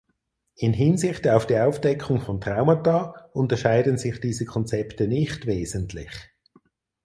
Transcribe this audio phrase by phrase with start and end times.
[0.55, 6.09] In Hinsicht auf die Aufdeckung von Traumata unterscheiden sich diese Konzepte nicht wesentlich.